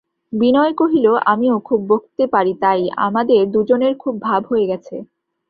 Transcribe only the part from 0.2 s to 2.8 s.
বিনয় কহিল, আমিও খুব বকতে পারি তাই